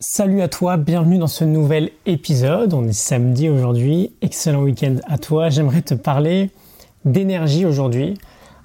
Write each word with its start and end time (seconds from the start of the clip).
Salut 0.00 0.42
à 0.42 0.48
toi, 0.48 0.76
bienvenue 0.76 1.18
dans 1.18 1.26
ce 1.26 1.42
nouvel 1.42 1.90
épisode. 2.06 2.72
On 2.72 2.86
est 2.86 2.92
samedi 2.92 3.48
aujourd'hui. 3.48 4.12
Excellent 4.22 4.62
week-end 4.62 4.94
à 5.08 5.18
toi. 5.18 5.50
J'aimerais 5.50 5.82
te 5.82 5.94
parler 5.94 6.52
d'énergie 7.04 7.66
aujourd'hui. 7.66 8.16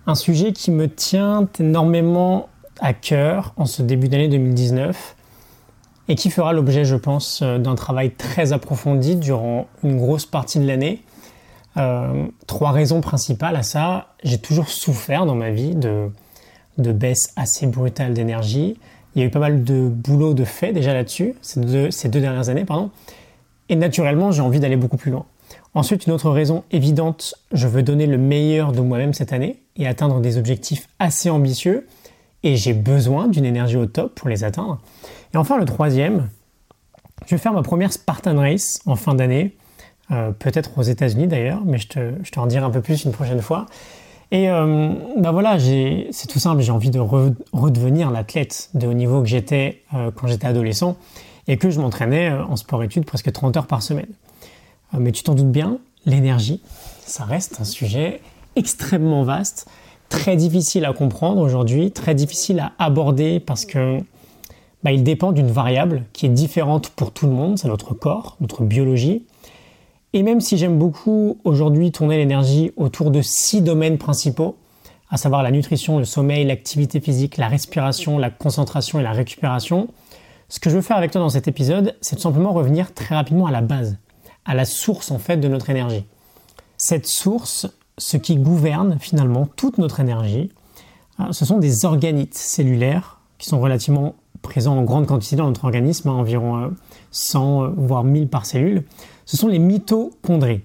Un 0.05 0.13
sujet 0.13 0.53
qui 0.53 0.69
me 0.69 0.87
tient 0.87 1.49
énormément 1.59 2.49
à 2.79 2.93
cœur 2.93 3.55
en 3.57 3.65
ce 3.65 3.81
début 3.81 4.09
d'année 4.09 4.27
2019 4.27 5.15
et 6.07 6.13
qui 6.13 6.29
fera 6.29 6.53
l'objet, 6.53 6.85
je 6.85 6.95
pense, 6.95 7.41
d'un 7.41 7.73
travail 7.73 8.11
très 8.11 8.53
approfondi 8.53 9.15
durant 9.15 9.65
une 9.83 9.97
grosse 9.97 10.27
partie 10.27 10.59
de 10.59 10.67
l'année. 10.67 11.01
Euh, 11.77 12.27
trois 12.45 12.69
raisons 12.69 13.01
principales 13.01 13.55
à 13.55 13.63
ça. 13.63 14.13
J'ai 14.23 14.37
toujours 14.37 14.69
souffert 14.69 15.25
dans 15.25 15.33
ma 15.33 15.49
vie 15.49 15.73
de, 15.73 16.11
de 16.77 16.95
assez 17.37 17.65
brutale 17.65 18.13
d'énergie 18.13 18.77
il 19.15 19.21
y 19.21 19.23
a 19.23 19.27
eu 19.27 19.29
pas 19.29 19.39
mal 19.39 19.63
de 19.63 19.87
boulot 19.87 20.33
de 20.33 20.43
fait 20.43 20.73
déjà 20.73 20.93
là-dessus, 20.93 21.35
ces 21.41 21.59
deux, 21.59 22.19
dernières 22.19 22.49
années, 22.49 22.65
pardon. 22.65 22.89
Et 23.69 23.75
naturellement, 23.75 24.31
j'ai 24.31 24.41
envie 24.41 24.59
d'aller 24.59 24.75
beaucoup 24.75 24.97
plus 24.97 25.11
loin. 25.11 25.25
Ensuite, 25.75 26.05
une 26.05 26.13
autre 26.13 26.29
raison 26.29 26.63
évidente, 26.71 27.35
je 27.51 27.67
veux 27.67 27.83
donner 27.83 28.05
le 28.05 28.17
meilleur 28.17 28.71
de 28.71 28.81
moi-même 28.81 29.13
cette 29.13 29.33
année 29.33 29.61
et 29.75 29.87
atteindre 29.87 30.19
des 30.19 30.37
objectifs 30.37 30.87
assez 30.99 31.29
ambitieux. 31.29 31.87
Et 32.43 32.55
j'ai 32.57 32.73
besoin 32.73 33.27
d'une 33.27 33.45
énergie 33.45 33.77
au 33.77 33.85
top 33.85 34.13
pour 34.15 34.29
les 34.29 34.43
atteindre. 34.43 34.79
Et 35.33 35.37
enfin, 35.37 35.57
le 35.57 35.65
troisième, 35.65 36.29
je 37.25 37.35
vais 37.35 37.39
faire 37.39 37.53
ma 37.53 37.63
première 37.63 37.93
Spartan 37.93 38.35
Race 38.35 38.81
en 38.85 38.95
fin 38.95 39.15
d'année, 39.15 39.55
euh, 40.11 40.31
peut-être 40.31 40.77
aux 40.77 40.83
États-Unis 40.83 41.27
d'ailleurs, 41.27 41.61
mais 41.65 41.77
je 41.77 41.87
te, 41.87 42.13
je 42.23 42.31
te 42.31 42.39
en 42.39 42.47
dirai 42.47 42.65
un 42.65 42.69
peu 42.69 42.81
plus 42.81 43.05
une 43.05 43.11
prochaine 43.11 43.41
fois. 43.41 43.65
Et 44.33 44.47
bah 44.47 45.31
voilà, 45.31 45.59
c'est 45.59 46.27
tout 46.27 46.39
simple, 46.39 46.63
j'ai 46.63 46.71
envie 46.71 46.89
de 46.89 46.99
redevenir 46.99 48.09
l'athlète 48.09 48.71
de 48.73 48.87
haut 48.87 48.93
niveau 48.93 49.21
que 49.21 49.27
j'étais 49.27 49.83
euh, 49.93 50.09
quand 50.09 50.25
j'étais 50.25 50.47
adolescent 50.47 50.97
et 51.47 51.57
que 51.57 51.69
je 51.69 51.79
m'entraînais 51.79 52.31
euh, 52.31 52.43
en 52.43 52.55
sport-études 52.55 53.05
presque 53.05 53.31
30 53.31 53.57
heures 53.57 53.67
par 53.67 53.83
semaine. 53.83 54.09
mais 54.97 55.11
tu 55.11 55.21
t'en 55.21 55.35
doutes 55.35 55.51
bien, 55.51 55.77
l'énergie, 56.07 56.63
ça 57.05 57.25
reste 57.25 57.61
un 57.61 57.63
sujet 57.63 58.21
extrêmement 58.55 59.23
vaste, 59.23 59.67
très 60.09 60.35
difficile 60.35 60.85
à 60.85 60.93
comprendre 60.93 61.39
aujourd'hui, 61.39 61.91
très 61.91 62.15
difficile 62.15 62.59
à 62.59 62.71
aborder 62.79 63.39
parce 63.39 63.65
que 63.65 63.99
bah, 64.83 64.91
il 64.91 65.03
dépend 65.03 65.31
d'une 65.31 65.51
variable 65.51 66.05
qui 66.11 66.25
est 66.25 66.29
différente 66.29 66.89
pour 66.89 67.11
tout 67.11 67.27
le 67.27 67.33
monde, 67.33 67.59
c'est 67.59 67.67
notre 67.67 67.93
corps, 67.93 68.35
notre 68.41 68.63
biologie. 68.63 69.27
Et 70.15 70.21
même 70.21 70.41
si 70.41 70.57
j'aime 70.57 70.77
beaucoup 70.77 71.39
aujourd'hui 71.43 71.91
tourner 71.91 72.17
l'énergie 72.17 72.71
autour 72.77 73.09
de 73.09 73.21
six 73.23 73.61
domaines 73.61 73.97
principaux, 73.97 74.55
à 75.09 75.17
savoir 75.17 75.41
la 75.41 75.49
nutrition, 75.49 75.97
le 75.97 76.05
sommeil, 76.05 76.45
l'activité 76.45 76.99
physique, 76.99 77.37
la 77.37 77.47
respiration, 77.47 78.19
la 78.19 78.29
concentration 78.29 78.99
et 78.99 79.03
la 79.03 79.11
récupération, 79.11 79.87
ce 80.49 80.59
que 80.59 80.69
je 80.69 80.75
veux 80.75 80.81
faire 80.83 80.97
avec 80.97 81.09
toi 81.09 81.19
dans 81.19 81.29
cet 81.29 81.47
épisode, 81.47 81.95
c'est 82.01 82.15
tout 82.15 82.21
simplement 82.21 82.53
revenir 82.53 82.93
très 82.93 83.15
rapidement 83.15 83.47
à 83.47 83.51
la 83.51 83.61
base, 83.61 83.97
à 84.45 84.53
la 84.53 84.65
source 84.65 85.09
en 85.09 85.17
fait 85.17 85.37
de 85.37 85.47
notre 85.47 85.71
énergie. 85.71 86.05
Cette 86.77 87.07
source, 87.07 87.65
ce 87.97 88.17
qui 88.17 88.35
gouverne 88.35 88.97
finalement 88.99 89.47
toute 89.55 89.79
notre 89.79 89.99
énergie, 89.99 90.51
hein, 91.17 91.31
ce 91.31 91.43
sont 91.43 91.57
des 91.57 91.85
organites 91.85 92.35
cellulaires 92.35 93.19
qui 93.39 93.49
sont 93.49 93.59
relativement 93.59 94.13
présents 94.43 94.77
en 94.77 94.83
grande 94.83 95.07
quantité 95.07 95.35
dans 95.35 95.47
notre 95.47 95.65
organisme, 95.65 96.09
hein, 96.09 96.13
environ 96.13 96.71
100 97.09 97.63
euh, 97.63 97.69
voire 97.75 98.03
1000 98.03 98.27
par 98.27 98.45
cellule 98.45 98.83
ce 99.25 99.37
sont 99.37 99.47
les 99.47 99.59
mitochondries. 99.59 100.61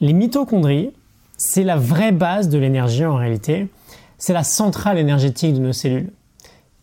Les 0.00 0.12
mitochondries, 0.12 0.92
c'est 1.36 1.64
la 1.64 1.76
vraie 1.76 2.12
base 2.12 2.48
de 2.48 2.58
l'énergie 2.58 3.04
en 3.04 3.16
réalité. 3.16 3.68
C'est 4.18 4.32
la 4.32 4.44
centrale 4.44 4.98
énergétique 4.98 5.54
de 5.54 5.60
nos 5.60 5.72
cellules. 5.72 6.12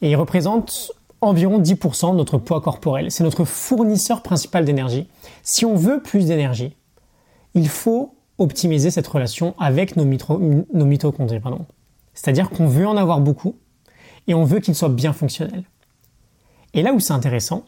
Et 0.02 0.12
ils 0.12 0.16
représentent 0.16 0.92
environ 1.22 1.62
10% 1.62 2.12
de 2.12 2.18
notre 2.18 2.38
poids 2.38 2.62
corporel. 2.62 3.10
C'est 3.12 3.24
notre 3.24 3.46
fournisseur 3.46 4.22
principal 4.22 4.66
d'énergie. 4.66 5.08
Si 5.42 5.66
on 5.66 5.76
veut 5.76 6.02
plus 6.02 6.26
d'énergie, 6.26 6.76
il 7.54 7.70
faut 7.70 8.16
optimiser 8.38 8.92
cette 8.92 9.08
relation 9.08 9.56
avec 9.60 9.96
nos 9.96 10.06
mitochondries. 10.06 11.40
C'est-à-dire 12.14 12.50
qu'on 12.50 12.68
veut 12.68 12.88
en 12.88 12.98
avoir 12.98 13.22
beaucoup 13.22 13.56
et 14.28 14.34
on 14.34 14.44
veut 14.44 14.60
qu'ils 14.60 14.76
soient 14.76 14.90
bien 14.90 15.14
fonctionnels. 15.14 15.64
Et 16.74 16.82
là 16.82 16.94
où 16.94 17.00
c'est 17.00 17.14
intéressant, 17.14 17.66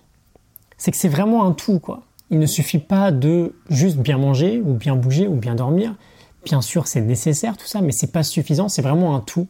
c'est 0.77 0.91
que 0.91 0.97
c'est 0.97 1.09
vraiment 1.09 1.45
un 1.45 1.51
tout, 1.51 1.79
quoi. 1.79 2.03
Il 2.31 2.39
ne 2.39 2.45
suffit 2.45 2.79
pas 2.79 3.11
de 3.11 3.53
juste 3.69 3.97
bien 3.97 4.17
manger 4.17 4.61
ou 4.63 4.73
bien 4.73 4.95
bouger 4.95 5.27
ou 5.27 5.35
bien 5.35 5.55
dormir. 5.55 5.95
Bien 6.43 6.61
sûr, 6.61 6.87
c'est 6.87 7.01
nécessaire 7.01 7.55
tout 7.55 7.67
ça, 7.67 7.81
mais 7.81 7.91
c'est 7.91 8.11
pas 8.11 8.23
suffisant, 8.23 8.67
c'est 8.67 8.81
vraiment 8.81 9.15
un 9.15 9.19
tout. 9.19 9.47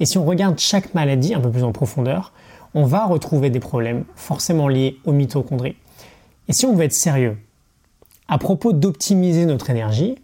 Et 0.00 0.06
si 0.06 0.18
on 0.18 0.24
regarde 0.24 0.58
chaque 0.58 0.94
maladie 0.94 1.34
un 1.34 1.40
peu 1.40 1.50
plus 1.50 1.64
en 1.64 1.72
profondeur, 1.72 2.32
on 2.74 2.84
va 2.84 3.06
retrouver 3.06 3.50
des 3.50 3.60
problèmes 3.60 4.04
forcément 4.14 4.68
liés 4.68 4.98
aux 5.04 5.12
mitochondries. 5.12 5.76
Et 6.48 6.52
si 6.52 6.66
on 6.66 6.74
veut 6.74 6.84
être 6.84 6.92
sérieux, 6.92 7.38
à 8.28 8.38
propos 8.38 8.72
d'optimiser 8.72 9.44
notre 9.44 9.70
énergie, 9.70 10.16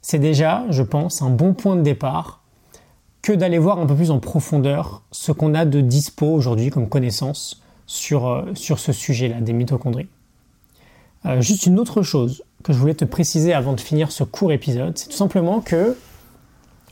c'est 0.00 0.18
déjà, 0.18 0.64
je 0.70 0.82
pense, 0.82 1.22
un 1.22 1.30
bon 1.30 1.54
point 1.54 1.76
de 1.76 1.82
départ 1.82 2.41
que 3.22 3.32
d'aller 3.32 3.58
voir 3.58 3.78
un 3.78 3.86
peu 3.86 3.94
plus 3.94 4.10
en 4.10 4.18
profondeur 4.18 5.02
ce 5.12 5.32
qu'on 5.32 5.54
a 5.54 5.64
de 5.64 5.80
dispo 5.80 6.26
aujourd'hui 6.26 6.70
comme 6.70 6.88
connaissance 6.88 7.62
sur, 7.86 8.26
euh, 8.28 8.52
ce 8.54 8.92
sujet-là 8.92 9.40
des 9.40 9.52
mitochondries. 9.52 10.08
Euh, 11.24 11.40
juste 11.40 11.66
une 11.66 11.78
autre 11.78 12.02
chose 12.02 12.42
que 12.64 12.72
je 12.72 12.78
voulais 12.78 12.94
te 12.94 13.04
préciser 13.04 13.52
avant 13.52 13.74
de 13.74 13.80
finir 13.80 14.10
ce 14.10 14.24
court 14.24 14.52
épisode, 14.52 14.98
c'est 14.98 15.08
tout 15.08 15.16
simplement 15.16 15.60
que 15.60 15.96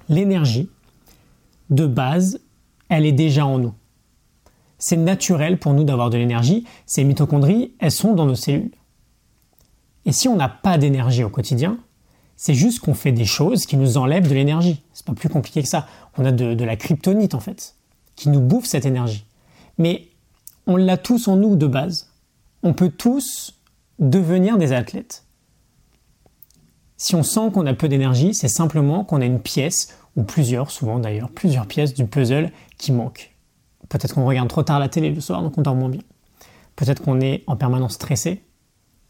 l'énergie, 0.08 0.70
de 1.70 1.86
base, 1.86 2.40
elle 2.88 3.06
est 3.06 3.12
déjà 3.12 3.46
en 3.46 3.58
nous. 3.58 3.74
C'est 4.78 4.96
naturel 4.96 5.58
pour 5.58 5.72
nous 5.72 5.84
d'avoir 5.84 6.10
de 6.10 6.18
l'énergie. 6.18 6.64
Ces 6.86 7.04
mitochondries, 7.04 7.74
elles 7.78 7.92
sont 7.92 8.14
dans 8.14 8.26
nos 8.26 8.34
cellules. 8.34 8.72
Et 10.06 10.12
si 10.12 10.26
on 10.26 10.36
n'a 10.36 10.48
pas 10.48 10.78
d'énergie 10.78 11.22
au 11.22 11.28
quotidien, 11.28 11.78
c'est 12.42 12.54
juste 12.54 12.80
qu'on 12.80 12.94
fait 12.94 13.12
des 13.12 13.26
choses 13.26 13.66
qui 13.66 13.76
nous 13.76 13.98
enlèvent 13.98 14.26
de 14.26 14.32
l'énergie. 14.32 14.82
C'est 14.94 15.04
pas 15.04 15.12
plus 15.12 15.28
compliqué 15.28 15.62
que 15.62 15.68
ça. 15.68 15.86
On 16.16 16.24
a 16.24 16.32
de, 16.32 16.64
la 16.64 16.74
kryptonite 16.74 17.34
en 17.34 17.40
fait, 17.40 17.74
qui 18.16 18.30
nous 18.30 18.40
bouffe 18.40 18.64
cette 18.64 18.86
énergie. 18.86 19.26
Mais 19.76 20.08
on 20.66 20.76
l'a 20.76 20.96
tous 20.96 21.28
en 21.28 21.36
nous 21.36 21.54
de 21.54 21.66
base. 21.66 22.10
On 22.62 22.72
peut 22.72 22.88
tous 22.88 23.60
devenir 23.98 24.56
des 24.56 24.72
athlètes. 24.72 25.26
Si 26.96 27.14
on 27.14 27.22
sent 27.22 27.50
qu'on 27.52 27.66
a 27.66 27.74
peu 27.74 27.88
d'énergie, 27.88 28.32
c'est 28.32 28.48
simplement 28.48 29.04
qu'on 29.04 29.20
a 29.20 29.26
une 29.26 29.40
pièce, 29.40 29.94
ou 30.16 30.22
plusieurs, 30.22 30.70
souvent 30.70 30.98
d'ailleurs, 30.98 31.28
plusieurs 31.28 31.66
pièces 31.66 31.92
du 31.92 32.06
puzzle 32.06 32.52
qui 32.78 32.92
manquent. 32.92 33.36
Peut-être 33.90 34.14
qu'on 34.14 34.24
regarde 34.24 34.48
trop 34.48 34.62
tard 34.62 34.78
la 34.78 34.88
télé 34.88 35.10
le 35.10 35.20
soir, 35.20 35.42
donc 35.42 35.58
on 35.58 35.62
dort 35.62 35.76
moins 35.76 35.90
bien. 35.90 36.02
Peut-être 36.74 37.02
qu'on 37.02 37.20
est 37.20 37.44
en 37.46 37.56
permanence 37.56 37.92
stressé, 37.92 38.42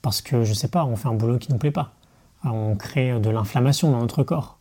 parce 0.02 0.20
que, 0.20 0.42
je 0.42 0.52
sais 0.52 0.66
pas, 0.66 0.84
on 0.84 0.96
fait 0.96 1.06
un 1.06 1.14
boulot 1.14 1.38
qui 1.38 1.52
nous 1.52 1.58
plaît 1.58 1.70
pas. 1.70 1.94
On 2.44 2.76
crée 2.76 3.18
de 3.18 3.30
l'inflammation 3.30 3.90
dans 3.90 4.00
notre 4.00 4.22
corps. 4.22 4.58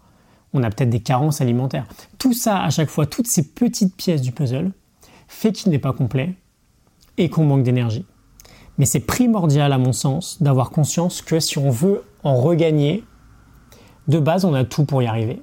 On 0.54 0.64
a 0.64 0.70
peut-être 0.70 0.90
des 0.90 1.00
carences 1.00 1.42
alimentaires. 1.42 1.86
Tout 2.18 2.34
ça, 2.34 2.64
à 2.64 2.70
chaque 2.70 2.90
fois, 2.90 3.06
toutes 3.06 3.28
ces 3.28 3.54
petites 3.54 3.96
pièces 3.96 4.22
du 4.22 4.32
puzzle, 4.32 4.72
fait 5.28 5.52
qu'il 5.52 5.72
n'est 5.72 5.80
pas 5.80 5.94
complet 5.94 6.36
et 7.18 7.30
qu'on 7.30 7.46
manque 7.46 7.64
d'énergie. 7.64 8.06
Mais 8.78 8.86
c'est 8.86 9.02
primordial 9.02 9.72
à 9.74 9.78
mon 9.78 9.94
sens 9.94 10.42
d'avoir 10.42 10.72
conscience 10.72 11.22
que 11.22 11.40
si 11.40 11.58
on 11.58 11.70
veut 11.70 12.04
en 12.24 12.36
regagner, 12.38 13.04
de 14.08 14.20
base 14.20 14.46
on 14.46 14.54
a 14.54 14.64
tout 14.64 14.86
pour 14.86 15.04
y 15.04 15.08
arriver. 15.08 15.42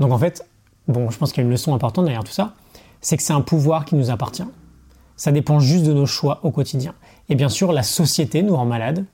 Donc 0.00 0.10
en 0.10 0.18
fait, 0.18 0.48
bon, 0.88 1.10
je 1.10 1.18
pense 1.18 1.32
qu'il 1.32 1.42
y 1.42 1.44
a 1.44 1.46
une 1.46 1.52
leçon 1.52 1.74
importante 1.74 2.06
derrière 2.06 2.24
tout 2.24 2.32
ça, 2.32 2.54
c'est 3.00 3.16
que 3.16 3.22
c'est 3.22 3.32
un 3.32 3.42
pouvoir 3.42 3.84
qui 3.84 3.94
nous 3.94 4.10
appartient. 4.10 4.46
Ça 5.16 5.30
dépend 5.30 5.60
juste 5.60 5.84
de 5.84 5.92
nos 5.92 6.06
choix 6.06 6.40
au 6.42 6.50
quotidien. 6.50 6.94
Et 7.28 7.36
bien 7.36 7.48
sûr, 7.48 7.72
la 7.72 7.82
société 7.82 8.42
nous 8.42 8.56
rend 8.56 8.66
malades, 8.66 9.04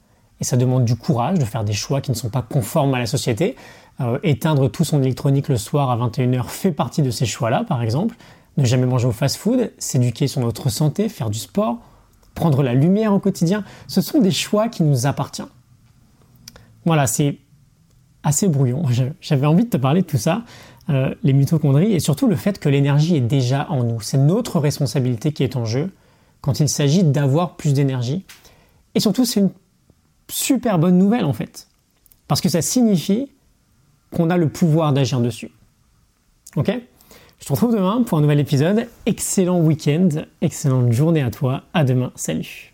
et 0.40 0.44
ça 0.44 0.56
demande 0.56 0.84
du 0.84 0.96
courage 0.96 1.38
de 1.38 1.44
faire 1.44 1.64
des 1.64 1.72
choix 1.72 2.00
qui 2.00 2.10
ne 2.10 2.16
sont 2.16 2.30
pas 2.30 2.42
conformes 2.42 2.94
à 2.94 2.98
la 2.98 3.06
société. 3.06 3.56
Euh, 4.00 4.18
éteindre 4.22 4.70
tout 4.70 4.84
son 4.84 5.02
électronique 5.02 5.48
le 5.48 5.56
soir 5.56 5.90
à 5.90 5.96
21h 5.96 6.44
fait 6.44 6.72
partie 6.72 7.02
de 7.02 7.10
ces 7.10 7.26
choix-là, 7.26 7.64
par 7.64 7.82
exemple. 7.82 8.16
Ne 8.56 8.64
jamais 8.64 8.86
manger 8.86 9.06
au 9.06 9.12
fast-food, 9.12 9.72
s'éduquer 9.78 10.26
sur 10.26 10.40
notre 10.40 10.70
santé, 10.70 11.08
faire 11.08 11.30
du 11.30 11.38
sport, 11.38 11.78
prendre 12.34 12.62
la 12.62 12.74
lumière 12.74 13.12
au 13.12 13.18
quotidien, 13.18 13.64
ce 13.86 14.00
sont 14.00 14.20
des 14.20 14.30
choix 14.30 14.68
qui 14.68 14.82
nous 14.82 15.06
appartiennent. 15.06 15.48
Voilà, 16.86 17.06
c'est 17.06 17.38
assez 18.22 18.48
brouillon. 18.48 18.84
J'avais 19.20 19.46
envie 19.46 19.64
de 19.64 19.70
te 19.70 19.76
parler 19.76 20.00
de 20.00 20.06
tout 20.06 20.18
ça, 20.18 20.44
euh, 20.88 21.14
les 21.22 21.34
mitochondries, 21.34 21.92
et 21.92 22.00
surtout 22.00 22.26
le 22.26 22.36
fait 22.36 22.58
que 22.58 22.70
l'énergie 22.70 23.16
est 23.16 23.20
déjà 23.20 23.66
en 23.68 23.84
nous. 23.84 24.00
C'est 24.00 24.18
notre 24.18 24.58
responsabilité 24.58 25.32
qui 25.32 25.44
est 25.44 25.56
en 25.56 25.66
jeu 25.66 25.92
quand 26.40 26.60
il 26.60 26.68
s'agit 26.70 27.04
d'avoir 27.04 27.56
plus 27.56 27.74
d'énergie. 27.74 28.24
Et 28.94 29.00
surtout, 29.00 29.24
c'est 29.24 29.40
une 29.40 29.50
super 30.30 30.78
bonne 30.78 30.98
nouvelle 30.98 31.24
en 31.24 31.32
fait. 31.32 31.68
Parce 32.28 32.40
que 32.40 32.48
ça 32.48 32.62
signifie 32.62 33.30
qu'on 34.14 34.30
a 34.30 34.36
le 34.36 34.48
pouvoir 34.48 34.92
d'agir 34.92 35.20
dessus. 35.20 35.50
Ok? 36.56 36.70
Je 37.40 37.46
te 37.46 37.52
retrouve 37.52 37.74
demain 37.74 38.02
pour 38.02 38.18
un 38.18 38.20
nouvel 38.20 38.40
épisode. 38.40 38.86
Excellent 39.06 39.60
week-end, 39.60 40.08
excellente 40.42 40.92
journée 40.92 41.22
à 41.22 41.30
toi. 41.30 41.62
À 41.72 41.84
demain. 41.84 42.12
Salut. 42.14 42.68